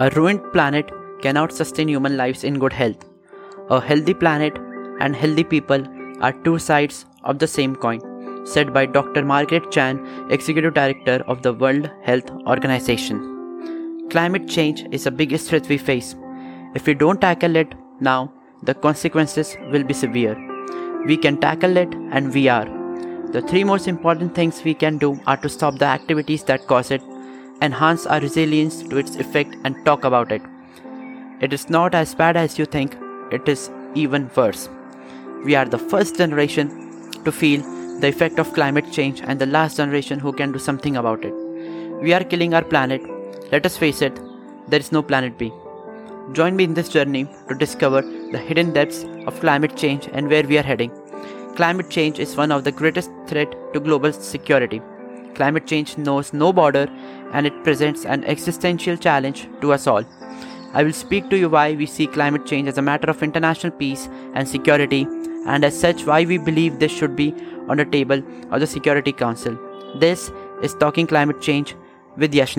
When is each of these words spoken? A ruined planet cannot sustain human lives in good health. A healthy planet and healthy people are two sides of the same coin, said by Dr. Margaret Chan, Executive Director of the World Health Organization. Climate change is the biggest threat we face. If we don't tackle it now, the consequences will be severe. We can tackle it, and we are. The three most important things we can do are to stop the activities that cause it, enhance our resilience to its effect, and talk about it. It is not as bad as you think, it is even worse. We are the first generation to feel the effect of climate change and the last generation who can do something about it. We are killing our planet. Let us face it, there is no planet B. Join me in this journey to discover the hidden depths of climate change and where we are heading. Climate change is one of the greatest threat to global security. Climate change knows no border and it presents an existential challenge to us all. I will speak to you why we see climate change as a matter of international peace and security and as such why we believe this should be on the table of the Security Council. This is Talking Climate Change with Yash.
A 0.00 0.10
ruined 0.10 0.52
planet 0.52 0.90
cannot 1.22 1.52
sustain 1.52 1.88
human 1.88 2.16
lives 2.16 2.42
in 2.42 2.58
good 2.58 2.72
health. 2.72 3.08
A 3.70 3.80
healthy 3.80 4.12
planet 4.12 4.58
and 4.98 5.14
healthy 5.14 5.44
people 5.44 5.86
are 6.20 6.32
two 6.42 6.58
sides 6.58 7.06
of 7.22 7.38
the 7.38 7.46
same 7.46 7.76
coin, 7.76 8.00
said 8.44 8.74
by 8.74 8.86
Dr. 8.86 9.24
Margaret 9.24 9.70
Chan, 9.70 10.04
Executive 10.30 10.74
Director 10.74 11.22
of 11.28 11.42
the 11.42 11.52
World 11.52 11.88
Health 12.02 12.28
Organization. 12.48 14.08
Climate 14.10 14.48
change 14.48 14.84
is 14.90 15.04
the 15.04 15.12
biggest 15.12 15.48
threat 15.48 15.68
we 15.68 15.78
face. 15.78 16.16
If 16.74 16.88
we 16.88 16.94
don't 16.94 17.20
tackle 17.20 17.54
it 17.54 17.72
now, 18.00 18.32
the 18.64 18.74
consequences 18.74 19.56
will 19.70 19.84
be 19.84 19.94
severe. 19.94 20.36
We 21.06 21.16
can 21.16 21.38
tackle 21.38 21.76
it, 21.76 21.94
and 22.10 22.34
we 22.34 22.48
are. 22.48 22.66
The 23.30 23.42
three 23.42 23.62
most 23.62 23.86
important 23.86 24.34
things 24.34 24.64
we 24.64 24.74
can 24.74 24.98
do 24.98 25.20
are 25.28 25.36
to 25.36 25.48
stop 25.48 25.78
the 25.78 25.86
activities 25.86 26.42
that 26.44 26.66
cause 26.66 26.90
it, 26.90 27.02
enhance 27.64 28.06
our 28.06 28.20
resilience 28.20 28.82
to 28.82 28.98
its 29.02 29.16
effect, 29.16 29.56
and 29.64 29.84
talk 29.84 30.04
about 30.04 30.32
it. 30.36 30.42
It 31.40 31.52
is 31.52 31.68
not 31.68 31.94
as 31.94 32.14
bad 32.14 32.36
as 32.36 32.58
you 32.58 32.66
think, 32.66 32.96
it 33.30 33.48
is 33.48 33.70
even 33.94 34.30
worse. 34.36 34.68
We 35.44 35.54
are 35.54 35.64
the 35.64 35.78
first 35.78 36.16
generation 36.16 36.68
to 37.24 37.32
feel 37.32 37.62
the 38.00 38.08
effect 38.08 38.38
of 38.38 38.52
climate 38.52 38.92
change 38.92 39.20
and 39.22 39.40
the 39.40 39.46
last 39.46 39.76
generation 39.76 40.18
who 40.18 40.32
can 40.32 40.52
do 40.52 40.58
something 40.58 40.96
about 40.96 41.24
it. 41.24 41.34
We 42.02 42.12
are 42.12 42.24
killing 42.24 42.54
our 42.54 42.64
planet. 42.64 43.02
Let 43.52 43.66
us 43.66 43.76
face 43.76 44.02
it, 44.02 44.18
there 44.68 44.80
is 44.80 44.92
no 44.92 45.02
planet 45.02 45.38
B. 45.38 45.52
Join 46.32 46.56
me 46.56 46.64
in 46.64 46.74
this 46.74 46.88
journey 46.88 47.26
to 47.48 47.54
discover 47.54 48.00
the 48.32 48.38
hidden 48.38 48.72
depths 48.72 49.04
of 49.26 49.40
climate 49.40 49.76
change 49.76 50.08
and 50.12 50.28
where 50.28 50.42
we 50.42 50.58
are 50.58 50.62
heading. 50.62 50.90
Climate 51.56 51.90
change 51.90 52.18
is 52.18 52.36
one 52.36 52.50
of 52.50 52.64
the 52.64 52.72
greatest 52.72 53.10
threat 53.28 53.54
to 53.72 53.80
global 53.80 54.12
security. 54.12 54.80
Climate 55.34 55.66
change 55.66 55.96
knows 55.98 56.32
no 56.32 56.52
border 56.52 56.88
and 57.32 57.46
it 57.46 57.64
presents 57.64 58.04
an 58.04 58.24
existential 58.24 58.96
challenge 58.96 59.48
to 59.60 59.72
us 59.72 59.86
all. 59.86 60.04
I 60.72 60.82
will 60.82 60.92
speak 60.92 61.30
to 61.30 61.38
you 61.38 61.48
why 61.48 61.74
we 61.74 61.86
see 61.86 62.06
climate 62.06 62.46
change 62.46 62.68
as 62.68 62.78
a 62.78 62.82
matter 62.82 63.10
of 63.10 63.22
international 63.22 63.72
peace 63.72 64.08
and 64.34 64.48
security 64.48 65.06
and 65.46 65.64
as 65.64 65.78
such 65.78 66.04
why 66.04 66.24
we 66.24 66.38
believe 66.38 66.78
this 66.78 66.92
should 66.92 67.14
be 67.14 67.34
on 67.68 67.76
the 67.76 67.84
table 67.84 68.22
of 68.50 68.60
the 68.60 68.66
Security 68.66 69.12
Council. 69.12 69.58
This 69.96 70.32
is 70.62 70.74
Talking 70.74 71.06
Climate 71.06 71.40
Change 71.40 71.76
with 72.16 72.34
Yash. 72.34 72.56